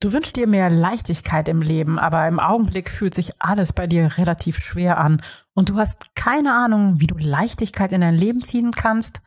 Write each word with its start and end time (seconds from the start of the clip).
Du 0.00 0.12
wünschst 0.12 0.36
dir 0.36 0.46
mehr 0.46 0.70
Leichtigkeit 0.70 1.48
im 1.48 1.60
Leben, 1.60 1.98
aber 1.98 2.28
im 2.28 2.38
Augenblick 2.38 2.88
fühlt 2.88 3.14
sich 3.14 3.32
alles 3.40 3.72
bei 3.72 3.88
dir 3.88 4.16
relativ 4.16 4.60
schwer 4.60 4.98
an 4.98 5.20
und 5.54 5.70
du 5.70 5.76
hast 5.76 6.14
keine 6.14 6.54
Ahnung, 6.54 7.00
wie 7.00 7.08
du 7.08 7.16
Leichtigkeit 7.18 7.90
in 7.90 8.02
dein 8.02 8.14
Leben 8.14 8.44
ziehen 8.44 8.70
kannst? 8.70 9.20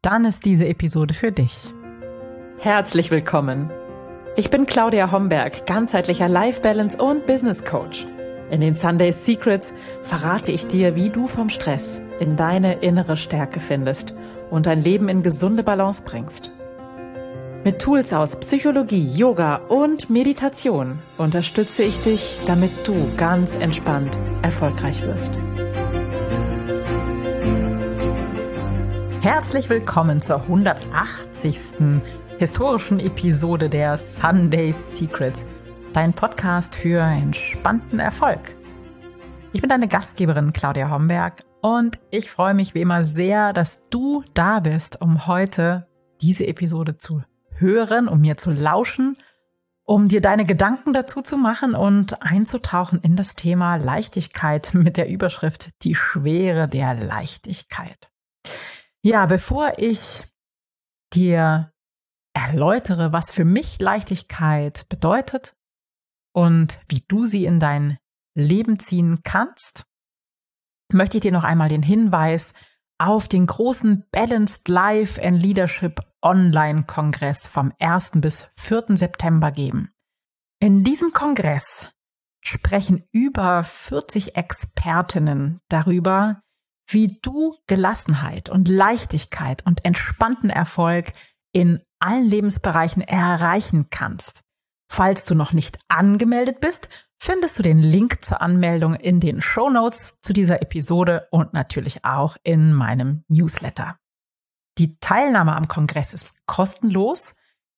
Dann 0.00 0.24
ist 0.24 0.46
diese 0.46 0.66
Episode 0.66 1.12
für 1.12 1.30
dich. 1.30 1.74
Herzlich 2.58 3.10
willkommen. 3.10 3.70
Ich 4.34 4.48
bin 4.48 4.64
Claudia 4.64 5.12
Homberg, 5.12 5.66
ganzheitlicher 5.66 6.28
Life 6.28 6.62
Balance 6.62 6.96
und 6.96 7.26
Business 7.26 7.62
Coach. 7.62 8.06
In 8.50 8.62
den 8.62 8.76
Sunday 8.76 9.12
Secrets 9.12 9.74
verrate 10.00 10.52
ich 10.52 10.66
dir, 10.66 10.96
wie 10.96 11.10
du 11.10 11.26
vom 11.26 11.50
Stress 11.50 12.00
in 12.18 12.34
deine 12.36 12.76
innere 12.80 13.18
Stärke 13.18 13.60
findest 13.60 14.14
und 14.48 14.64
dein 14.64 14.82
Leben 14.82 15.10
in 15.10 15.22
gesunde 15.22 15.62
Balance 15.62 16.02
bringst. 16.02 16.50
Mit 17.68 17.80
Tools 17.80 18.14
aus 18.14 18.40
Psychologie, 18.40 19.06
Yoga 19.14 19.56
und 19.56 20.08
Meditation 20.08 21.00
unterstütze 21.18 21.82
ich 21.82 22.02
dich, 22.02 22.38
damit 22.46 22.70
du 22.88 22.94
ganz 23.18 23.54
entspannt 23.54 24.16
erfolgreich 24.40 25.02
wirst. 25.02 25.34
Herzlich 29.20 29.68
willkommen 29.68 30.22
zur 30.22 30.40
180. 30.44 31.74
historischen 32.38 33.00
Episode 33.00 33.68
der 33.68 33.98
Sunday 33.98 34.72
Secrets, 34.72 35.44
dein 35.92 36.14
Podcast 36.14 36.74
für 36.74 37.00
entspannten 37.00 37.98
Erfolg. 37.98 38.56
Ich 39.52 39.60
bin 39.60 39.68
deine 39.68 39.88
Gastgeberin 39.88 40.54
Claudia 40.54 40.90
Homberg 40.90 41.42
und 41.60 42.00
ich 42.10 42.30
freue 42.30 42.54
mich 42.54 42.74
wie 42.74 42.80
immer 42.80 43.04
sehr, 43.04 43.52
dass 43.52 43.86
du 43.90 44.24
da 44.32 44.60
bist, 44.60 45.02
um 45.02 45.26
heute 45.26 45.86
diese 46.22 46.46
Episode 46.46 46.96
zu 46.96 47.22
hören, 47.60 48.08
um 48.08 48.20
mir 48.20 48.36
zu 48.36 48.50
lauschen, 48.50 49.16
um 49.84 50.08
dir 50.08 50.20
deine 50.20 50.44
Gedanken 50.44 50.92
dazu 50.92 51.22
zu 51.22 51.36
machen 51.36 51.74
und 51.74 52.22
einzutauchen 52.22 53.00
in 53.00 53.16
das 53.16 53.34
Thema 53.34 53.76
Leichtigkeit 53.76 54.70
mit 54.74 54.96
der 54.96 55.08
Überschrift 55.08 55.70
Die 55.82 55.94
Schwere 55.94 56.68
der 56.68 56.94
Leichtigkeit. 56.94 58.10
Ja, 59.02 59.26
bevor 59.26 59.74
ich 59.78 60.26
dir 61.14 61.72
erläutere, 62.34 63.12
was 63.12 63.30
für 63.30 63.44
mich 63.44 63.78
Leichtigkeit 63.80 64.88
bedeutet 64.88 65.56
und 66.32 66.80
wie 66.88 67.04
du 67.08 67.26
sie 67.26 67.46
in 67.46 67.58
dein 67.58 67.98
Leben 68.34 68.78
ziehen 68.78 69.20
kannst, 69.24 69.86
möchte 70.92 71.16
ich 71.16 71.22
dir 71.22 71.32
noch 71.32 71.44
einmal 71.44 71.68
den 71.68 71.82
Hinweis 71.82 72.54
auf 72.98 73.28
den 73.28 73.46
großen 73.46 74.04
Balanced 74.10 74.68
Life 74.68 75.22
and 75.22 75.40
Leadership 75.42 76.00
Online-Kongress 76.22 77.46
vom 77.46 77.72
1. 77.78 78.12
bis 78.16 78.48
4. 78.56 78.96
September 78.96 79.50
geben. 79.50 79.92
In 80.60 80.82
diesem 80.82 81.12
Kongress 81.12 81.88
sprechen 82.40 83.04
über 83.12 83.62
40 83.62 84.36
Expertinnen 84.36 85.60
darüber, 85.68 86.42
wie 86.88 87.18
du 87.22 87.56
Gelassenheit 87.66 88.48
und 88.48 88.68
Leichtigkeit 88.68 89.64
und 89.66 89.84
entspannten 89.84 90.50
Erfolg 90.50 91.12
in 91.52 91.82
allen 92.00 92.26
Lebensbereichen 92.26 93.02
erreichen 93.02 93.88
kannst. 93.90 94.42
Falls 94.90 95.24
du 95.24 95.34
noch 95.34 95.52
nicht 95.52 95.78
angemeldet 95.88 96.60
bist, 96.60 96.88
findest 97.18 97.58
du 97.58 97.62
den 97.62 97.78
Link 97.78 98.24
zur 98.24 98.40
Anmeldung 98.40 98.94
in 98.94 99.20
den 99.20 99.40
Show 99.40 99.68
Notes 99.68 100.18
zu 100.22 100.32
dieser 100.32 100.62
Episode 100.62 101.28
und 101.30 101.52
natürlich 101.52 102.04
auch 102.04 102.36
in 102.42 102.72
meinem 102.72 103.24
Newsletter. 103.28 103.98
Die 104.78 104.98
Teilnahme 105.00 105.56
am 105.56 105.66
Kongress 105.66 106.14
ist 106.14 106.46
kostenlos. 106.46 107.34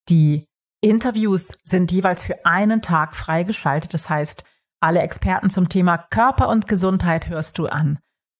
Die 0.08 0.46
Interviews 0.82 1.58
sind 1.64 1.92
jeweils 1.92 2.22
für 2.22 2.44
einen 2.44 2.82
Tag 2.82 3.16
freigeschaltet. 3.16 3.94
Das 3.94 4.10
heißt, 4.10 4.44
alle 4.80 5.00
Experten 5.00 5.50
zum 5.50 5.68
Thema 5.68 5.98
Körper 5.98 6.48
und 6.48 6.68
Gesundheit 6.68 7.28
hörst 7.28 7.58
du 7.58 7.66
an. 7.66 7.98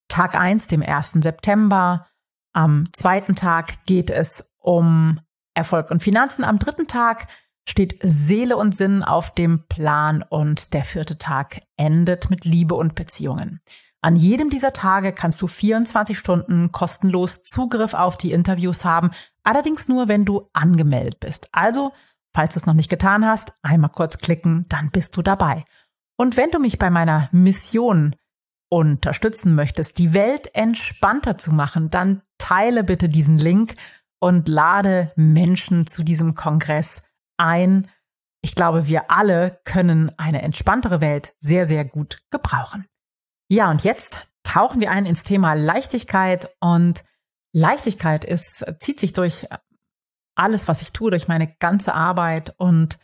Tag 0.09 0.35
eins, 0.35 0.67
dem 0.67 0.83
1. 0.83 1.19
September. 1.23 2.07
Am 2.53 2.89
zweiten 2.93 3.35
Tag 3.35 3.85
geht 3.87 4.11
es 4.11 4.53
um 4.59 5.21
Erfolg 5.55 5.91
und 5.91 6.03
Finanzen. 6.03 6.45
Am 6.45 6.59
dritten 6.59 6.87
Tag 6.87 7.29
steht 7.69 7.99
Seele 8.03 8.57
und 8.57 8.77
Sinn 8.77 9.03
auf 9.03 9.35
dem 9.35 9.67
Plan 9.69 10.23
und 10.23 10.75
der 10.75 10.85
vierte 10.85 11.19
Tag 11.19 11.61
endet 11.77 12.31
mit 12.31 12.45
Liebe 12.45 12.75
und 12.75 12.95
Beziehungen. 12.95 13.61
An 14.03 14.17
jedem 14.17 14.49
dieser 14.49 14.73
Tage 14.73 15.13
kannst 15.13 15.43
du 15.43 15.47
24 15.47 16.19
Stunden 16.19 16.73
kostenlos 16.73 17.45
Zugriff 17.45 17.93
auf 17.95 18.17
die 18.17 18.33
Interviews 18.33 18.85
haben, 18.85 19.11
allerdings 19.43 19.89
nur, 19.89 20.09
wenn 20.09 20.25
du 20.25 20.49
angemeldet 20.53 21.21
bist. 21.21 21.49
Also, 21.53 21.93
falls 22.35 22.55
du 22.55 22.61
es 22.61 22.67
noch 22.67 22.75
nicht 22.75 22.89
getan 22.89 23.27
hast, 23.27 23.53
einmal 23.63 23.91
kurz 23.91 24.19
klicken, 24.19 24.65
dann 24.69 24.91
bist 24.91 25.17
du 25.17 25.23
dabei. 25.23 25.65
Und 26.17 26.37
wenn 26.37 26.51
du 26.51 26.59
mich 26.59 26.79
bei 26.79 26.91
meiner 26.91 27.29
Mission 27.33 28.17
unterstützen 28.71 29.55
möchtest, 29.55 29.99
die 29.99 30.15
Welt 30.15 30.55
entspannter 30.55 31.37
zu 31.37 31.53
machen, 31.53 31.91
dann 31.91 32.23
teile 32.39 32.85
bitte 32.85 33.09
diesen 33.09 33.37
Link 33.37 33.75
und 34.21 34.49
lade 34.49 35.13
Menschen 35.17 35.87
zu 35.87 36.05
diesem 36.05 36.35
Kongress 36.35 37.03
ein. 37.37 37.89
Ich 38.43 38.55
glaube, 38.55 38.87
wir 38.87 39.11
alle 39.11 39.61
können 39.65 40.13
eine 40.19 40.43
entspanntere 40.43 41.01
Welt 41.01 41.35
sehr, 41.39 41.67
sehr 41.67 41.85
gut 41.85 42.19
gebrauchen. 42.31 42.87
Ja, 43.53 43.69
und 43.69 43.83
jetzt 43.83 44.29
tauchen 44.45 44.81
wir 44.81 44.93
ein 44.93 45.07
ins 45.07 45.25
Thema 45.25 45.55
Leichtigkeit 45.55 46.49
und 46.61 47.03
Leichtigkeit 47.53 48.25
ist, 48.25 48.65
zieht 48.79 49.01
sich 49.01 49.13
durch 49.13 49.49
alles, 50.37 50.69
was 50.69 50.83
ich 50.83 50.93
tue, 50.93 51.11
durch 51.11 51.27
meine 51.27 51.53
ganze 51.59 51.93
Arbeit 51.93 52.55
und 52.59 53.01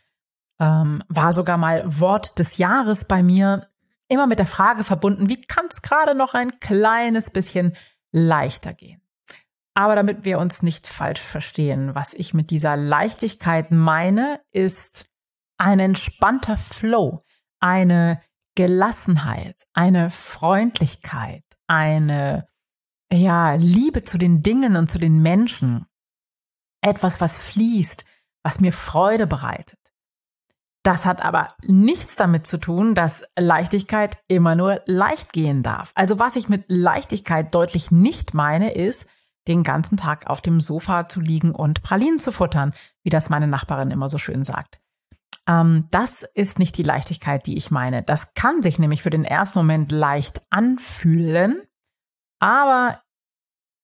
ähm, 0.61 1.03
war 1.09 1.33
sogar 1.33 1.57
mal 1.57 1.83
Wort 1.99 2.39
des 2.39 2.59
Jahres 2.59 3.07
bei 3.07 3.25
mir, 3.25 3.67
immer 4.07 4.29
mit 4.29 4.39
der 4.39 4.47
Frage 4.47 4.85
verbunden, 4.85 5.29
wie 5.29 5.43
kann 5.43 5.67
es 5.69 5.83
gerade 5.83 6.15
noch 6.15 6.35
ein 6.35 6.61
kleines 6.61 7.31
bisschen 7.31 7.77
leichter 8.13 8.73
gehen? 8.73 9.03
Aber 9.75 9.97
damit 9.97 10.25
wir 10.25 10.39
uns 10.39 10.63
nicht 10.63 10.87
falsch 10.87 11.21
verstehen, 11.21 11.97
was 11.97 12.15
ich 12.15 12.35
mit 12.35 12.51
dieser 12.51 12.77
Leichtigkeit 12.77 13.73
meine, 13.73 14.41
ist 14.53 15.07
ein 15.59 15.81
entspannter 15.81 16.57
Flow, 16.57 17.21
eine 17.59 18.23
Gelassenheit, 18.57 19.63
eine 19.73 20.11
Freundlichkeit, 20.11 21.45
eine 21.69 22.49
ja, 23.13 23.55
Liebe 23.55 24.03
zu 24.03 24.19
den 24.19 24.43
Dingen 24.43 24.77
und 24.77 24.91
zu 24.91 24.99
den 24.99 25.23
Menschen. 25.23 25.87
Etwas, 26.81 27.21
was 27.21 27.39
fließt, 27.39 28.05
was 28.43 28.61
mir 28.61 28.73
Freude 28.73 29.27
bereitet. 29.27 29.79
Das 30.83 31.05
hat 31.05 31.21
aber 31.21 31.55
nichts 31.65 32.17
damit 32.17 32.47
zu 32.47 32.59
tun, 32.59 32.95
dass 32.95 33.25
Leichtigkeit 33.37 34.19
immer 34.29 34.55
nur 34.55 34.81
leicht 34.87 35.33
gehen 35.33 35.63
darf. 35.63 35.91
Also 35.95 36.19
was 36.19 36.37
ich 36.37 36.49
mit 36.49 36.65
Leichtigkeit 36.69 37.55
deutlich 37.55 37.91
nicht 37.91 38.35
meine, 38.35 38.73
ist, 38.73 39.07
den 39.49 39.65
ganzen 39.65 39.97
Tag 39.97 40.29
auf 40.29 40.41
dem 40.41 40.61
Sofa 40.61 41.09
zu 41.09 41.21
liegen 41.21 41.53
und 41.53 41.83
Pralinen 41.83 42.19
zu 42.19 42.33
futtern, 42.33 42.73
wie 43.03 43.11
das 43.11 43.31
meine 43.31 43.49
Nachbarin 43.49 43.91
immer 43.91 44.09
so 44.09 44.19
schön 44.19 44.45
sagt. 44.45 44.81
Ähm, 45.47 45.89
das 45.91 46.23
ist 46.23 46.59
nicht 46.59 46.77
die 46.77 46.83
Leichtigkeit, 46.83 47.47
die 47.47 47.57
ich 47.57 47.71
meine. 47.71 48.03
Das 48.03 48.35
kann 48.35 48.63
sich 48.63 48.79
nämlich 48.79 49.03
für 49.03 49.11
den 49.11 49.25
ersten 49.25 49.59
Moment 49.59 49.93
leicht 49.93 50.43
anfühlen, 50.51 51.63
aber 52.41 53.03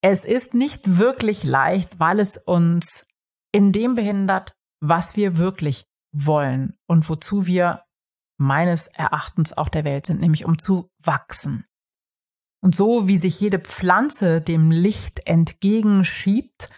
es 0.02 0.24
ist 0.24 0.54
nicht 0.54 0.98
wirklich 0.98 1.44
leicht, 1.44 2.00
weil 2.00 2.18
es 2.18 2.36
uns 2.36 3.06
in 3.52 3.72
dem 3.72 3.94
behindert, 3.94 4.56
was 4.80 5.16
wir 5.16 5.36
wirklich 5.36 5.86
wollen 6.12 6.76
und 6.86 7.08
wozu 7.08 7.46
wir 7.46 7.84
meines 8.36 8.88
Erachtens 8.88 9.56
auch 9.56 9.68
der 9.68 9.84
Welt 9.84 10.06
sind, 10.06 10.20
nämlich 10.20 10.44
um 10.44 10.58
zu 10.58 10.90
wachsen. 10.98 11.64
Und 12.60 12.74
so 12.74 13.06
wie 13.08 13.18
sich 13.18 13.40
jede 13.40 13.58
Pflanze 13.58 14.40
dem 14.40 14.70
Licht 14.70 15.26
entgegenschiebt 15.26 16.70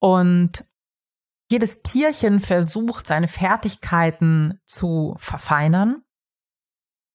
und 0.00 0.64
jedes 1.52 1.82
Tierchen 1.82 2.40
versucht, 2.40 3.06
seine 3.06 3.28
Fertigkeiten 3.28 4.58
zu 4.66 5.14
verfeinern, 5.18 6.02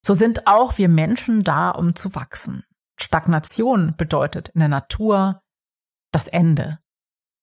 so 0.06 0.14
sind 0.14 0.48
auch 0.48 0.78
wir 0.78 0.88
Menschen 0.88 1.44
da, 1.44 1.72
um 1.72 1.96
zu 1.96 2.16
wachsen. 2.16 2.64
Stagnation 2.98 3.96
bedeutet 3.98 4.50
in 4.50 4.60
der 4.60 4.70
Natur 4.70 5.42
das 6.14 6.28
Ende. 6.28 6.80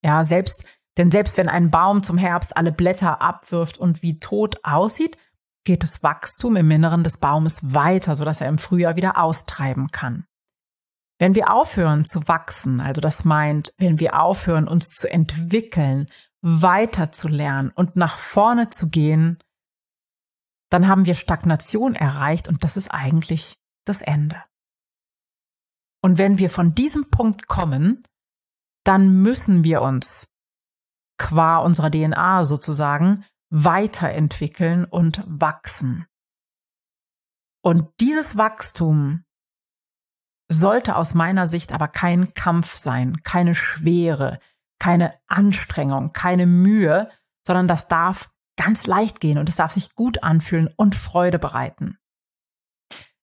Ja, 0.03 0.25
selbst, 0.25 0.65
denn 0.97 1.11
selbst 1.11 1.37
wenn 1.37 1.49
ein 1.49 1.71
Baum 1.71 2.03
zum 2.03 2.17
Herbst 2.17 2.57
alle 2.57 2.73
Blätter 2.73 3.21
abwirft 3.21 3.77
und 3.77 4.03
wie 4.03 4.19
tot 4.19 4.57
aussieht, 4.63 5.19
geht 5.65 5.83
das 5.83 6.03
Wachstum 6.03 6.57
im 6.57 6.71
Inneren 6.71 7.05
des 7.05 7.19
Baumes 7.19 7.75
weiter, 7.75 8.15
sodass 8.15 8.41
er 8.41 8.49
im 8.49 8.59
Frühjahr 8.59 8.97
wieder 8.97 9.19
austreiben 9.19 9.89
kann. 9.89 10.27
Wenn 11.19 11.35
wir 11.35 11.53
aufhören 11.53 12.05
zu 12.05 12.29
wachsen, 12.29 12.81
also 12.81 13.01
das 13.01 13.25
meint, 13.25 13.73
wenn 13.79 14.01
wir 14.01 14.21
aufhören, 14.21 14.69
uns 14.69 14.91
zu 14.91 15.11
entwickeln, 15.11 16.07
weiter 16.47 17.11
zu 17.11 17.27
lernen 17.27 17.71
und 17.71 17.97
nach 17.97 18.19
vorne 18.19 18.69
zu 18.69 18.91
gehen, 18.91 19.39
dann 20.71 20.87
haben 20.89 21.07
wir 21.07 21.15
Stagnation 21.15 21.95
erreicht 21.95 22.49
und 22.49 22.63
das 22.63 22.77
ist 22.77 22.89
eigentlich 22.89 23.59
das 23.87 24.03
Ende. 24.03 24.45
Und 26.03 26.19
wenn 26.19 26.37
wir 26.39 26.51
von 26.51 26.75
diesem 26.75 27.11
Punkt 27.11 27.49
kommen, 27.49 28.05
dann 28.85 29.23
müssen 29.23 29.65
wir 29.65 29.81
uns 29.81 30.35
qua 31.17 31.57
unserer 31.59 31.91
DNA 31.91 32.45
sozusagen 32.45 33.25
weiterentwickeln 33.49 34.85
und 34.85 35.25
wachsen. 35.27 36.07
Und 37.63 37.89
dieses 38.01 38.37
Wachstum 38.37 39.25
sollte 40.51 40.97
aus 40.97 41.15
meiner 41.15 41.47
Sicht 41.47 41.73
aber 41.73 41.89
kein 41.89 42.35
Kampf 42.35 42.75
sein, 42.75 43.23
keine 43.23 43.55
Schwere, 43.55 44.41
keine 44.79 45.15
Anstrengung, 45.27 46.13
keine 46.13 46.47
Mühe, 46.47 47.11
sondern 47.47 47.69
das 47.69 47.89
darf 47.89 48.31
ganz 48.57 48.87
leicht 48.87 49.21
gehen 49.21 49.39
und 49.39 49.49
es 49.49 49.57
darf 49.57 49.73
sich 49.73 49.95
gut 49.95 50.23
anfühlen 50.23 50.69
und 50.77 50.95
Freude 50.95 51.39
bereiten. 51.39 51.99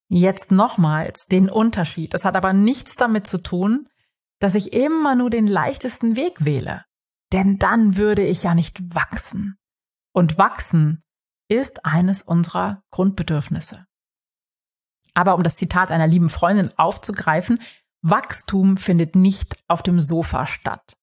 Jetzt 0.08 0.52
nochmals 0.52 1.26
den 1.26 1.48
Unterschied. 1.48 2.12
Das 2.12 2.26
hat 2.26 2.36
aber 2.36 2.52
nichts 2.52 2.96
damit 2.96 3.26
zu 3.26 3.38
tun, 3.38 3.88
dass 4.40 4.54
ich 4.54 4.74
immer 4.74 5.14
nur 5.14 5.30
den 5.30 5.46
leichtesten 5.46 6.16
Weg 6.16 6.44
wähle. 6.44 6.84
Denn 7.32 7.58
dann 7.58 7.96
würde 7.96 8.22
ich 8.22 8.42
ja 8.42 8.54
nicht 8.54 8.94
wachsen. 8.94 9.56
Und 10.12 10.36
wachsen 10.36 11.02
ist 11.48 11.86
eines 11.86 12.20
unserer 12.20 12.82
Grundbedürfnisse. 12.90 13.86
Aber 15.14 15.34
um 15.34 15.42
das 15.42 15.56
Zitat 15.56 15.90
einer 15.90 16.06
lieben 16.06 16.28
Freundin 16.28 16.70
aufzugreifen, 16.76 17.60
Wachstum 18.02 18.76
findet 18.76 19.14
nicht 19.14 19.56
auf 19.68 19.82
dem 19.82 20.00
Sofa 20.00 20.44
statt. 20.44 20.98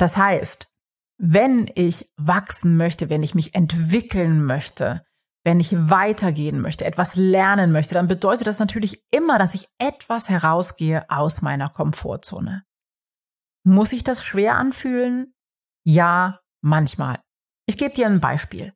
Das 0.00 0.16
heißt, 0.16 0.72
wenn 1.18 1.70
ich 1.74 2.10
wachsen 2.16 2.78
möchte, 2.78 3.10
wenn 3.10 3.22
ich 3.22 3.34
mich 3.34 3.54
entwickeln 3.54 4.46
möchte, 4.46 5.04
wenn 5.44 5.60
ich 5.60 5.76
weitergehen 5.90 6.60
möchte, 6.62 6.86
etwas 6.86 7.16
lernen 7.16 7.70
möchte, 7.70 7.94
dann 7.94 8.08
bedeutet 8.08 8.46
das 8.46 8.58
natürlich 8.58 9.04
immer, 9.10 9.38
dass 9.38 9.54
ich 9.54 9.68
etwas 9.78 10.30
herausgehe 10.30 11.08
aus 11.10 11.42
meiner 11.42 11.68
Komfortzone. 11.68 12.64
Muss 13.62 13.92
ich 13.92 14.02
das 14.02 14.24
schwer 14.24 14.54
anfühlen? 14.54 15.34
Ja, 15.84 16.40
manchmal. 16.62 17.20
Ich 17.66 17.76
gebe 17.76 17.94
dir 17.94 18.06
ein 18.06 18.20
Beispiel. 18.20 18.72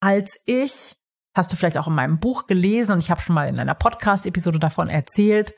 Als 0.00 0.40
ich 0.46 0.96
hast 1.34 1.52
du 1.52 1.56
vielleicht 1.56 1.78
auch 1.78 1.88
in 1.88 1.94
meinem 1.94 2.20
Buch 2.20 2.46
gelesen 2.46 2.92
und 2.92 2.98
ich 3.00 3.10
habe 3.10 3.20
schon 3.20 3.34
mal 3.34 3.48
in 3.48 3.58
einer 3.58 3.74
Podcast-Episode 3.74 4.60
davon 4.60 4.88
erzählt, 4.88 5.54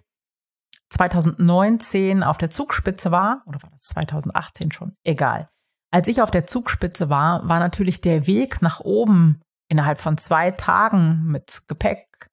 2019 0.92 2.22
auf 2.22 2.38
der 2.38 2.50
Zugspitze 2.50 3.10
war, 3.10 3.42
oder 3.46 3.62
war 3.62 3.70
das 3.70 3.88
2018 3.88 4.72
schon? 4.72 4.94
Egal. 5.04 5.48
Als 5.90 6.08
ich 6.08 6.22
auf 6.22 6.30
der 6.30 6.46
Zugspitze 6.46 7.08
war, 7.08 7.48
war 7.48 7.58
natürlich 7.58 8.00
der 8.00 8.26
Weg 8.26 8.62
nach 8.62 8.80
oben 8.80 9.40
innerhalb 9.68 10.00
von 10.00 10.16
zwei 10.16 10.50
Tagen 10.50 11.24
mit 11.26 11.62
Gepäck 11.68 12.30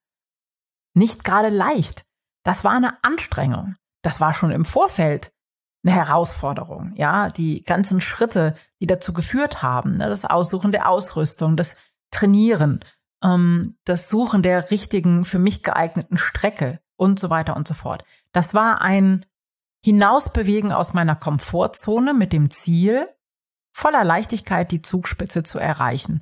nicht 0.93 1.23
gerade 1.23 1.49
leicht. 1.49 2.03
Das 2.43 2.63
war 2.63 2.73
eine 2.73 2.97
Anstrengung. 3.03 3.75
Das 4.03 4.21
war 4.21 4.33
schon 4.33 4.51
im 4.51 4.65
Vorfeld 4.65 5.31
eine 5.83 5.95
Herausforderung. 5.95 6.93
Ja, 6.95 7.29
die 7.29 7.61
ganzen 7.61 8.01
Schritte, 8.01 8.55
die 8.81 8.87
dazu 8.87 9.13
geführt 9.13 9.61
haben, 9.61 9.97
ne, 9.97 10.09
das 10.09 10.25
Aussuchen 10.25 10.71
der 10.71 10.89
Ausrüstung, 10.89 11.55
das 11.55 11.77
Trainieren, 12.11 12.83
ähm, 13.23 13.77
das 13.85 14.09
Suchen 14.09 14.41
der 14.41 14.71
richtigen, 14.71 15.25
für 15.25 15.39
mich 15.39 15.63
geeigneten 15.63 16.17
Strecke 16.17 16.79
und 16.97 17.19
so 17.19 17.29
weiter 17.29 17.55
und 17.55 17.67
so 17.67 17.73
fort. 17.73 18.03
Das 18.33 18.53
war 18.53 18.81
ein 18.81 19.25
Hinausbewegen 19.83 20.71
aus 20.71 20.93
meiner 20.93 21.15
Komfortzone 21.15 22.13
mit 22.13 22.33
dem 22.33 22.51
Ziel, 22.51 23.07
voller 23.73 24.03
Leichtigkeit 24.03 24.71
die 24.71 24.81
Zugspitze 24.81 25.43
zu 25.43 25.57
erreichen, 25.57 26.21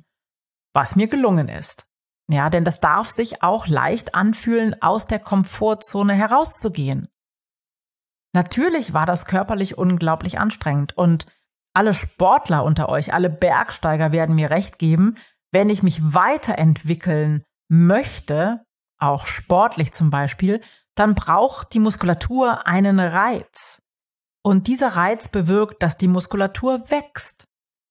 was 0.72 0.96
mir 0.96 1.08
gelungen 1.08 1.48
ist. 1.48 1.86
Ja, 2.30 2.50
denn 2.50 2.64
das 2.64 2.80
darf 2.80 3.08
sich 3.08 3.42
auch 3.42 3.66
leicht 3.66 4.14
anfühlen, 4.14 4.80
aus 4.82 5.06
der 5.06 5.18
Komfortzone 5.18 6.12
herauszugehen. 6.12 7.08
Natürlich 8.34 8.92
war 8.92 9.06
das 9.06 9.24
körperlich 9.24 9.78
unglaublich 9.78 10.38
anstrengend 10.38 10.96
und 10.96 11.26
alle 11.74 11.94
Sportler 11.94 12.64
unter 12.64 12.88
euch, 12.88 13.14
alle 13.14 13.30
Bergsteiger 13.30 14.12
werden 14.12 14.34
mir 14.34 14.50
recht 14.50 14.78
geben, 14.78 15.16
wenn 15.50 15.70
ich 15.70 15.82
mich 15.82 16.12
weiterentwickeln 16.12 17.44
möchte, 17.68 18.64
auch 18.98 19.26
sportlich 19.26 19.92
zum 19.92 20.10
Beispiel, 20.10 20.60
dann 20.98 21.14
braucht 21.14 21.74
die 21.74 21.78
Muskulatur 21.78 22.66
einen 22.66 22.98
Reiz. 22.98 23.80
Und 24.42 24.66
dieser 24.66 24.88
Reiz 24.96 25.28
bewirkt, 25.28 25.82
dass 25.82 25.96
die 25.98 26.08
Muskulatur 26.08 26.90
wächst. 26.90 27.44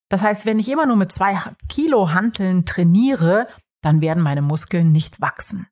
Das 0.09 0.23
heißt, 0.23 0.45
wenn 0.45 0.59
ich 0.59 0.69
immer 0.69 0.85
nur 0.85 0.97
mit 0.97 1.11
zwei 1.11 1.39
Kilo 1.69 2.13
Hanteln 2.13 2.65
trainiere, 2.65 3.47
dann 3.81 4.01
werden 4.01 4.23
meine 4.23 4.41
Muskeln 4.41 4.91
nicht 4.91 5.21
wachsen. 5.21 5.67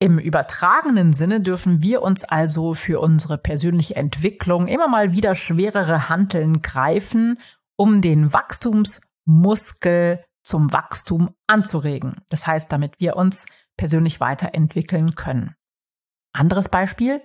Im 0.00 0.18
übertragenen 0.18 1.12
Sinne 1.12 1.40
dürfen 1.40 1.82
wir 1.82 2.02
uns 2.02 2.24
also 2.24 2.74
für 2.74 3.00
unsere 3.00 3.36
persönliche 3.36 3.96
Entwicklung 3.96 4.66
immer 4.66 4.88
mal 4.88 5.14
wieder 5.14 5.34
schwerere 5.34 6.08
Hanteln 6.08 6.62
greifen, 6.62 7.38
um 7.76 8.00
den 8.00 8.32
Wachstumsmuskel 8.32 10.24
zum 10.42 10.72
Wachstum 10.72 11.34
anzuregen. 11.46 12.22
Das 12.28 12.46
heißt, 12.46 12.72
damit 12.72 12.98
wir 12.98 13.16
uns 13.16 13.46
persönlich 13.76 14.20
weiterentwickeln 14.20 15.14
können. 15.14 15.54
Anderes 16.32 16.68
Beispiel. 16.68 17.22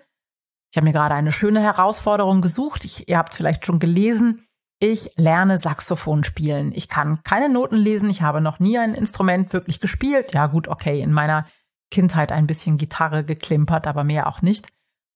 Ich 0.72 0.78
habe 0.78 0.88
mir 0.88 0.94
gerade 0.94 1.16
eine 1.16 1.32
schöne 1.32 1.62
Herausforderung 1.62 2.42
gesucht. 2.42 2.86
Ich, 2.86 3.08
ihr 3.08 3.18
habt 3.18 3.32
es 3.32 3.38
vielleicht 3.38 3.66
schon 3.66 3.80
gelesen. 3.80 4.46
Ich 4.80 5.12
lerne 5.16 5.58
Saxophon 5.58 6.24
spielen. 6.24 6.74
Ich 6.74 6.90
kann 6.90 7.24
keine 7.24 7.50
Noten 7.50 7.78
lesen. 7.78 8.10
Ich 8.10 8.22
habe 8.22 8.42
noch 8.42 8.60
nie 8.60 8.78
ein 8.78 8.94
Instrument 8.94 9.54
wirklich 9.54 9.80
gespielt. 9.80 10.34
Ja, 10.34 10.48
gut, 10.48 10.68
okay. 10.68 11.00
In 11.02 11.14
meiner 11.14 11.48
Kindheit 11.92 12.32
ein 12.32 12.48
bisschen 12.48 12.78
Gitarre 12.78 13.24
geklimpert, 13.24 13.88
aber 13.88 14.04
mehr 14.04 14.28
auch 14.28 14.42
nicht. 14.42 14.68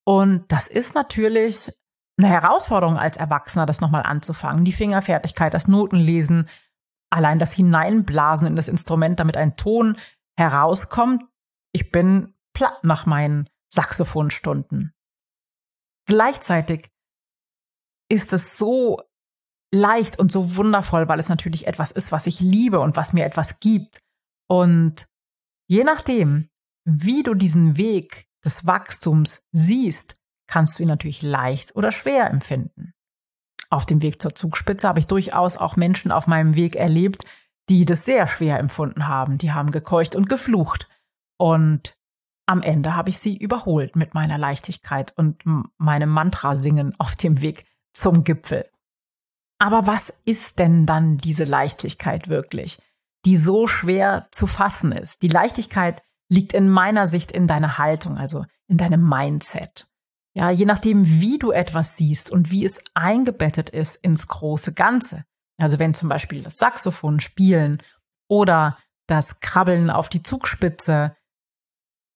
Und 0.05 0.49
das 0.51 0.67
ist 0.67 0.95
natürlich 0.95 1.71
eine 2.17 2.29
Herausforderung 2.29 2.97
als 2.97 3.17
Erwachsener, 3.17 3.65
das 3.65 3.81
nochmal 3.81 4.03
anzufangen. 4.03 4.65
Die 4.65 4.73
Fingerfertigkeit, 4.73 5.53
das 5.53 5.67
Notenlesen, 5.67 6.47
allein 7.09 7.39
das 7.39 7.53
Hineinblasen 7.53 8.47
in 8.47 8.55
das 8.55 8.67
Instrument, 8.67 9.19
damit 9.19 9.37
ein 9.37 9.55
Ton 9.55 9.97
herauskommt. 10.37 11.23
Ich 11.73 11.91
bin 11.91 12.33
platt 12.53 12.83
nach 12.83 13.05
meinen 13.05 13.49
Saxophonstunden. 13.71 14.93
Gleichzeitig 16.05 16.89
ist 18.09 18.33
es 18.33 18.57
so 18.57 19.01
leicht 19.71 20.17
und 20.17 20.31
so 20.31 20.55
wundervoll, 20.55 21.07
weil 21.07 21.19
es 21.19 21.29
natürlich 21.29 21.67
etwas 21.67 21.91
ist, 21.91 22.11
was 22.11 22.27
ich 22.27 22.39
liebe 22.39 22.79
und 22.79 22.95
was 22.95 23.13
mir 23.13 23.25
etwas 23.25 23.59
gibt. 23.59 23.99
Und 24.47 25.07
je 25.67 25.83
nachdem, 25.83 26.49
wie 26.85 27.23
du 27.23 27.35
diesen 27.35 27.77
Weg 27.77 28.27
des 28.43 28.65
Wachstums 28.65 29.47
siehst, 29.51 30.19
kannst 30.47 30.79
du 30.79 30.83
ihn 30.83 30.89
natürlich 30.89 31.21
leicht 31.21 31.75
oder 31.75 31.91
schwer 31.91 32.29
empfinden. 32.31 32.93
Auf 33.69 33.85
dem 33.85 34.01
Weg 34.01 34.19
zur 34.19 34.33
Zugspitze 34.33 34.87
habe 34.87 34.99
ich 34.99 35.05
durchaus 35.05 35.57
auch 35.57 35.75
Menschen 35.75 36.11
auf 36.11 36.25
meinem 36.25 36.55
Weg 36.55 36.75
erlebt, 36.75 37.25
die 37.69 37.85
das 37.85 38.03
sehr 38.03 38.27
schwer 38.27 38.57
empfunden 38.57 39.07
haben. 39.07 39.37
Die 39.37 39.51
haben 39.51 39.69
gekeucht 39.69 40.15
und 40.15 40.27
geflucht. 40.27 40.89
Und 41.37 41.98
am 42.49 42.63
Ende 42.63 42.95
habe 42.95 43.11
ich 43.11 43.19
sie 43.19 43.37
überholt 43.37 43.95
mit 43.95 44.15
meiner 44.15 44.39
Leichtigkeit 44.39 45.15
und 45.15 45.43
meinem 45.77 46.09
Mantra 46.09 46.55
singen 46.55 46.95
auf 46.97 47.15
dem 47.15 47.41
Weg 47.41 47.63
zum 47.93 48.23
Gipfel. 48.23 48.67
Aber 49.59 49.85
was 49.85 50.11
ist 50.25 50.57
denn 50.57 50.87
dann 50.87 51.17
diese 51.17 51.43
Leichtigkeit 51.43 52.27
wirklich, 52.27 52.79
die 53.25 53.37
so 53.37 53.67
schwer 53.67 54.27
zu 54.31 54.47
fassen 54.47 54.91
ist? 54.91 55.21
Die 55.21 55.27
Leichtigkeit 55.27 56.01
liegt 56.27 56.53
in 56.53 56.69
meiner 56.69 57.07
Sicht 57.07 57.31
in 57.31 57.45
deiner 57.45 57.77
Haltung, 57.77 58.17
also 58.17 58.45
in 58.67 58.77
deinem 58.77 59.07
Mindset. 59.07 59.91
Ja, 60.33 60.49
je 60.49 60.65
nachdem, 60.65 61.07
wie 61.07 61.37
du 61.37 61.51
etwas 61.51 61.97
siehst 61.97 62.31
und 62.31 62.49
wie 62.49 62.65
es 62.65 62.83
eingebettet 62.95 63.69
ist 63.69 63.95
ins 63.97 64.27
große 64.27 64.73
Ganze. 64.73 65.23
Also 65.57 65.77
wenn 65.77 65.93
zum 65.93 66.09
Beispiel 66.09 66.41
das 66.41 66.57
Saxophon 66.57 67.19
spielen 67.19 67.77
oder 68.27 68.77
das 69.05 69.39
Krabbeln 69.39 69.91
auf 69.91 70.09
die 70.09 70.23
Zugspitze 70.23 71.15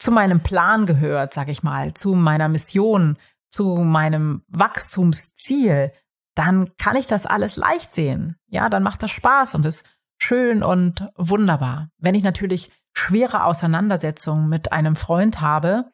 zu 0.04 0.12
meinem 0.12 0.42
Plan 0.42 0.86
gehört, 0.86 1.34
sag 1.34 1.48
ich 1.48 1.64
mal, 1.64 1.94
zu 1.94 2.14
meiner 2.14 2.50
Mission, 2.50 3.18
zu 3.50 3.78
meinem 3.78 4.44
Wachstumsziel, 4.50 5.94
dann 6.36 6.76
kann 6.78 6.98
ich 6.98 7.08
das 7.08 7.26
alles 7.26 7.56
leicht 7.56 7.94
sehen. 7.94 8.36
Ja, 8.48 8.70
dann 8.70 8.84
macht 8.84 9.02
das 9.02 9.12
Spaß 9.12 9.56
und 9.56 9.66
ist 9.66 9.86
schön 10.18 10.62
und 10.62 11.08
wunderbar. 11.16 11.90
Wenn 11.98 12.16
ich 12.16 12.24
natürlich 12.24 12.72
schwere 12.92 13.46
Auseinandersetzungen 13.46 14.50
mit 14.50 14.74
einem 14.74 14.96
Freund 14.96 15.40
habe, 15.40 15.94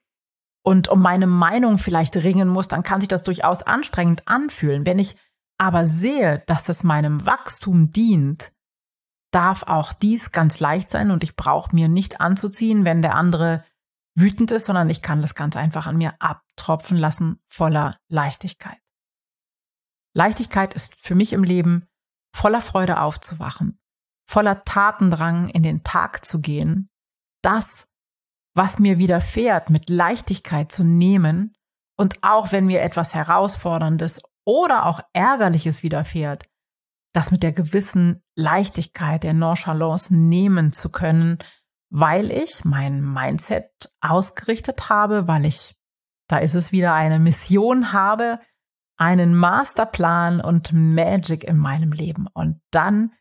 und 0.61 0.89
um 0.89 1.01
meine 1.01 1.25
Meinung 1.25 1.77
vielleicht 1.77 2.17
ringen 2.17 2.49
muss, 2.49 2.67
dann 2.67 2.83
kann 2.83 2.99
sich 2.99 3.07
das 3.07 3.23
durchaus 3.23 3.63
anstrengend 3.63 4.27
anfühlen. 4.27 4.85
Wenn 4.85 4.99
ich 4.99 5.17
aber 5.57 5.85
sehe, 5.85 6.43
dass 6.47 6.67
es 6.67 6.83
meinem 6.83 7.25
Wachstum 7.25 7.91
dient, 7.91 8.51
darf 9.31 9.63
auch 9.63 9.93
dies 9.93 10.31
ganz 10.31 10.59
leicht 10.59 10.89
sein 10.89 11.11
und 11.11 11.23
ich 11.23 11.35
brauche 11.35 11.73
mir 11.73 11.87
nicht 11.87 12.19
anzuziehen, 12.19 12.83
wenn 12.83 13.01
der 13.01 13.15
andere 13.15 13.63
wütend 14.19 14.51
ist, 14.51 14.65
sondern 14.65 14.89
ich 14.89 15.01
kann 15.01 15.21
das 15.21 15.35
ganz 15.35 15.55
einfach 15.55 15.87
an 15.87 15.97
mir 15.97 16.13
abtropfen 16.19 16.97
lassen, 16.97 17.41
voller 17.47 17.99
Leichtigkeit. 18.07 18.77
Leichtigkeit 20.13 20.73
ist 20.73 20.95
für 20.95 21.15
mich 21.15 21.33
im 21.33 21.43
Leben 21.43 21.87
voller 22.33 22.61
Freude 22.61 22.99
aufzuwachen, 22.99 23.79
voller 24.27 24.63
Tatendrang 24.63 25.49
in 25.49 25.63
den 25.63 25.83
Tag 25.83 26.25
zu 26.25 26.41
gehen, 26.41 26.89
das 27.41 27.89
was 28.55 28.79
mir 28.79 28.97
widerfährt, 28.97 29.69
mit 29.69 29.89
Leichtigkeit 29.89 30.71
zu 30.71 30.83
nehmen 30.83 31.55
und 31.95 32.23
auch 32.23 32.51
wenn 32.51 32.65
mir 32.65 32.81
etwas 32.81 33.15
Herausforderndes 33.15 34.21
oder 34.45 34.85
auch 34.85 35.01
Ärgerliches 35.13 35.83
widerfährt, 35.83 36.45
das 37.13 37.31
mit 37.31 37.43
der 37.43 37.51
gewissen 37.51 38.23
Leichtigkeit, 38.35 39.23
der 39.23 39.33
Nonchalance 39.33 40.15
nehmen 40.15 40.73
zu 40.73 40.91
können, 40.91 41.37
weil 41.89 42.31
ich 42.31 42.65
mein 42.65 43.01
Mindset 43.01 43.69
ausgerichtet 44.01 44.89
habe, 44.89 45.27
weil 45.27 45.45
ich, 45.45 45.75
da 46.27 46.37
ist 46.37 46.55
es 46.55 46.71
wieder 46.71 46.93
eine 46.93 47.19
Mission 47.19 47.93
habe, 47.93 48.39
einen 48.97 49.35
Masterplan 49.35 50.41
und 50.41 50.73
Magic 50.73 51.43
in 51.43 51.57
meinem 51.57 51.91
Leben. 51.91 52.27
Und 52.33 52.61
dann 52.71 53.13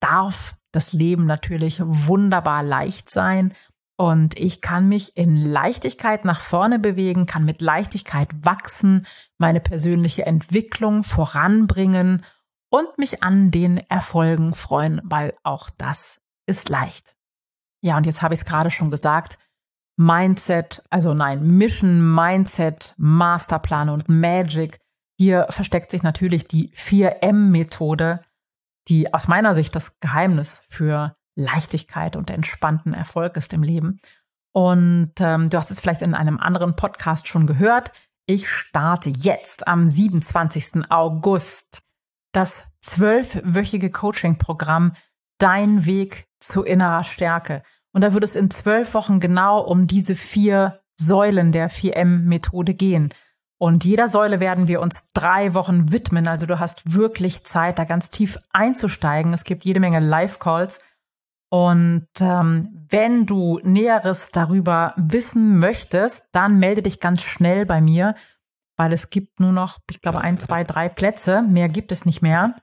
darf 0.00 0.56
das 0.72 0.92
Leben 0.92 1.26
natürlich 1.26 1.80
wunderbar 1.82 2.62
leicht 2.62 3.10
sein. 3.10 3.54
Und 3.98 4.38
ich 4.38 4.60
kann 4.60 4.88
mich 4.88 5.16
in 5.16 5.36
Leichtigkeit 5.36 6.26
nach 6.26 6.40
vorne 6.40 6.78
bewegen, 6.78 7.24
kann 7.24 7.46
mit 7.46 7.62
Leichtigkeit 7.62 8.28
wachsen, 8.44 9.06
meine 9.38 9.60
persönliche 9.60 10.26
Entwicklung 10.26 11.02
voranbringen 11.02 12.24
und 12.68 12.98
mich 12.98 13.22
an 13.22 13.50
den 13.50 13.78
Erfolgen 13.78 14.54
freuen, 14.54 15.00
weil 15.04 15.34
auch 15.44 15.70
das 15.70 16.20
ist 16.46 16.68
leicht. 16.68 17.15
Ja, 17.86 17.96
und 17.96 18.04
jetzt 18.04 18.20
habe 18.20 18.34
ich 18.34 18.40
es 18.40 18.46
gerade 18.46 18.72
schon 18.72 18.90
gesagt. 18.90 19.38
Mindset, 19.96 20.82
also 20.90 21.14
nein, 21.14 21.46
Mission, 21.46 22.14
Mindset, 22.14 22.94
Masterplan 22.98 23.88
und 23.88 24.08
Magic. 24.08 24.80
Hier 25.16 25.46
versteckt 25.50 25.92
sich 25.92 26.02
natürlich 26.02 26.48
die 26.48 26.70
4M-Methode, 26.72 28.24
die 28.88 29.14
aus 29.14 29.28
meiner 29.28 29.54
Sicht 29.54 29.74
das 29.76 30.00
Geheimnis 30.00 30.66
für 30.68 31.14
Leichtigkeit 31.36 32.16
und 32.16 32.28
entspannten 32.28 32.92
Erfolg 32.92 33.36
ist 33.36 33.52
im 33.52 33.62
Leben. 33.62 34.00
Und 34.52 35.12
ähm, 35.20 35.48
du 35.48 35.56
hast 35.56 35.70
es 35.70 35.78
vielleicht 35.78 36.02
in 36.02 36.14
einem 36.14 36.40
anderen 36.40 36.74
Podcast 36.74 37.28
schon 37.28 37.46
gehört. 37.46 37.92
Ich 38.26 38.50
starte 38.50 39.10
jetzt 39.10 39.68
am 39.68 39.86
27. 39.86 40.90
August 40.90 41.82
das 42.32 42.72
zwölfwöchige 42.80 43.92
Coaching-Programm 43.92 44.96
Dein 45.38 45.86
Weg 45.86 46.26
zu 46.40 46.64
innerer 46.64 47.04
Stärke. 47.04 47.62
Und 47.96 48.02
da 48.02 48.12
wird 48.12 48.24
es 48.24 48.36
in 48.36 48.50
zwölf 48.50 48.92
Wochen 48.92 49.20
genau 49.20 49.58
um 49.58 49.86
diese 49.86 50.16
vier 50.16 50.82
Säulen 50.96 51.50
der 51.50 51.70
4M-Methode 51.70 52.74
gehen. 52.74 53.08
Und 53.56 53.86
jeder 53.86 54.06
Säule 54.06 54.38
werden 54.38 54.68
wir 54.68 54.82
uns 54.82 55.08
drei 55.14 55.54
Wochen 55.54 55.92
widmen. 55.92 56.28
Also 56.28 56.44
du 56.44 56.58
hast 56.58 56.92
wirklich 56.92 57.44
Zeit, 57.44 57.78
da 57.78 57.84
ganz 57.84 58.10
tief 58.10 58.38
einzusteigen. 58.52 59.32
Es 59.32 59.44
gibt 59.44 59.64
jede 59.64 59.80
Menge 59.80 60.00
Live-Calls. 60.00 60.78
Und 61.48 62.06
ähm, 62.20 62.86
wenn 62.90 63.24
du 63.24 63.60
Näheres 63.62 64.30
darüber 64.30 64.92
wissen 64.98 65.58
möchtest, 65.58 66.28
dann 66.32 66.58
melde 66.58 66.82
dich 66.82 67.00
ganz 67.00 67.22
schnell 67.22 67.64
bei 67.64 67.80
mir, 67.80 68.14
weil 68.76 68.92
es 68.92 69.08
gibt 69.08 69.40
nur 69.40 69.52
noch, 69.52 69.78
ich 69.88 70.02
glaube, 70.02 70.20
ein, 70.20 70.38
zwei, 70.38 70.64
drei 70.64 70.90
Plätze. 70.90 71.40
Mehr 71.40 71.70
gibt 71.70 71.92
es 71.92 72.04
nicht 72.04 72.20
mehr. 72.20 72.56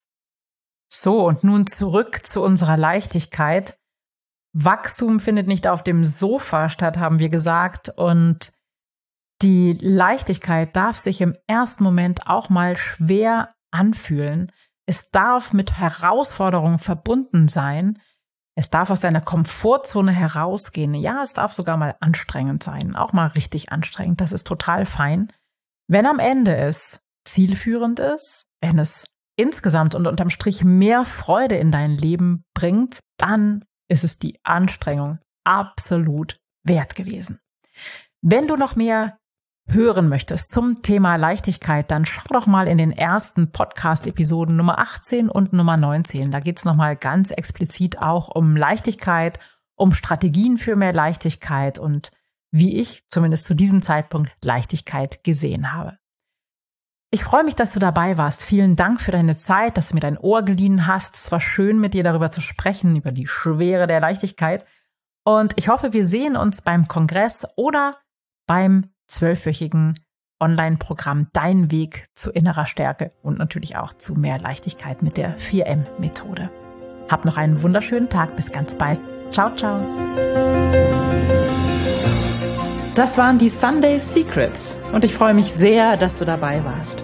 So, 0.90 1.28
und 1.28 1.44
nun 1.44 1.68
zurück 1.68 2.26
zu 2.26 2.42
unserer 2.44 2.78
Leichtigkeit. 2.78 3.78
Wachstum 4.54 5.20
findet 5.20 5.48
nicht 5.48 5.68
auf 5.68 5.84
dem 5.84 6.06
Sofa 6.06 6.70
statt, 6.70 6.98
haben 6.98 7.20
wir 7.20 7.28
gesagt, 7.30 7.90
und 7.90 8.54
die 9.44 9.78
Leichtigkeit 9.80 10.76
darf 10.76 10.98
sich 10.98 11.22
im 11.22 11.36
ersten 11.46 11.84
Moment 11.84 12.28
auch 12.28 12.50
mal 12.50 12.76
schwer 12.76 13.54
anfühlen. 13.70 14.52
Es 14.88 15.12
darf 15.12 15.54
mit 15.54 15.74
Herausforderungen 15.74 16.80
verbunden 16.80 17.48
sein. 17.48 18.02
Es 18.58 18.72
darf 18.72 18.90
aus 18.90 19.02
deiner 19.02 19.22
Komfortzone 19.22 20.12
herausgehen. 20.12 20.96
Ja, 20.96 21.22
es 21.22 21.34
darf 21.34 21.54
sogar 21.54 21.78
mal 21.78 21.96
anstrengend 22.00 22.64
sein, 22.64 22.96
auch 22.96 23.14
mal 23.14 23.28
richtig 23.28 23.72
anstrengend. 23.72 24.20
Das 24.20 24.32
ist 24.32 24.48
total 24.48 24.88
fein. 24.88 25.32
Wenn 25.88 26.08
am 26.08 26.18
Ende 26.18 26.58
es 26.58 27.06
zielführend 27.24 28.00
ist, 28.00 28.48
wenn 28.60 28.80
es 28.80 29.06
insgesamt 29.36 29.94
und 29.94 30.08
unterm 30.08 30.32
Strich 30.32 30.64
mehr 30.64 31.06
Freude 31.06 31.56
in 31.56 31.72
dein 31.72 31.92
Leben 31.92 32.46
bringt, 32.56 33.02
dann 33.18 33.64
ist 33.90 34.04
es 34.04 34.18
die 34.18 34.40
Anstrengung 34.44 35.20
absolut 35.44 36.40
wert 36.64 36.96
gewesen. 36.96 37.40
Wenn 38.24 38.48
du 38.48 38.58
noch 38.58 38.76
mehr 38.76 39.20
hören 39.68 40.08
möchtest 40.10 40.52
zum 40.52 40.82
Thema 40.82 41.18
Leichtigkeit, 41.18 41.92
dann 41.92 42.06
schau 42.06 42.28
doch 42.30 42.48
mal 42.48 42.68
in 42.68 42.78
den 42.78 42.92
ersten 42.92 43.52
Podcast-Episoden 43.52 44.56
Nummer 44.56 44.80
18 44.80 45.30
und 45.30 45.54
Nummer 45.54 45.78
19. 45.78 46.32
Da 46.32 46.40
geht's 46.40 46.66
nochmal 46.66 46.96
ganz 46.96 47.32
explizit 47.32 48.00
auch 48.00 48.30
um 48.30 48.56
Leichtigkeit, 48.56 49.40
um 49.76 49.94
Strategien 49.94 50.58
für 50.58 50.76
mehr 50.76 50.94
Leichtigkeit 50.94 51.80
und 51.80 52.12
wie 52.52 52.78
ich 52.80 53.04
zumindest 53.10 53.46
zu 53.46 53.56
diesem 53.56 53.82
Zeitpunkt 53.82 54.32
Leichtigkeit 54.44 55.24
gesehen 55.24 55.74
habe. 55.74 55.98
Ich 57.10 57.24
freue 57.24 57.44
mich, 57.44 57.56
dass 57.56 57.72
du 57.72 57.80
dabei 57.80 58.18
warst. 58.18 58.44
Vielen 58.44 58.76
Dank 58.76 59.00
für 59.00 59.12
deine 59.12 59.38
Zeit, 59.38 59.78
dass 59.78 59.90
du 59.90 59.96
mir 59.96 60.02
dein 60.02 60.18
Ohr 60.18 60.44
geliehen 60.44 60.88
hast. 60.88 61.16
Es 61.16 61.32
war 61.32 61.40
schön, 61.40 61.80
mit 61.80 61.94
dir 61.94 62.04
darüber 62.04 62.30
zu 62.30 62.42
sprechen, 62.42 62.96
über 62.96 63.12
die 63.12 63.28
Schwere 63.28 63.88
der 63.88 64.02
Leichtigkeit. 64.02 64.66
Und 65.24 65.54
ich 65.56 65.70
hoffe, 65.70 65.94
wir 65.94 66.06
sehen 66.06 66.36
uns 66.36 66.62
beim 66.62 66.88
Kongress 66.88 67.46
oder 67.56 67.98
beim 68.46 68.90
zwölfwöchigen 69.08 69.94
Online-Programm 70.40 71.28
Dein 71.34 71.72
Weg 71.72 72.08
zu 72.14 72.32
innerer 72.32 72.66
Stärke 72.66 73.12
und 73.24 73.40
natürlich 73.40 73.76
auch 73.78 73.94
zu 73.94 74.14
mehr 74.16 74.40
Leichtigkeit 74.40 75.02
mit 75.02 75.18
der 75.18 75.38
4M-Methode. 75.40 76.52
Hab 77.10 77.26
noch 77.26 77.38
einen 77.38 77.62
wunderschönen 77.64 78.10
Tag. 78.10 78.36
Bis 78.36 78.52
ganz 78.52 78.76
bald. 78.76 79.00
Ciao, 79.32 79.56
ciao. 79.56 79.80
Das 82.96 83.18
waren 83.18 83.38
die 83.38 83.50
Sunday 83.50 84.00
Secrets 84.00 84.76
und 84.92 85.04
ich 85.04 85.14
freue 85.14 85.34
mich 85.34 85.52
sehr, 85.52 85.98
dass 85.98 86.18
du 86.18 86.26
dabei 86.26 86.64
warst. 86.66 87.04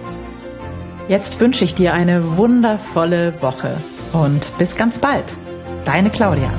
Jetzt 1.08 1.38
wünsche 1.38 1.64
ich 1.64 1.74
dir 1.74 1.92
eine 1.92 2.36
wundervolle 2.36 3.40
Woche 3.42 3.76
und 4.12 4.56
bis 4.58 4.74
ganz 4.74 4.98
bald. 4.98 5.36
Deine 5.84 6.10
Claudia. 6.10 6.50